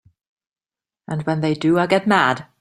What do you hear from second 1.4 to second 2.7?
they do I get mad.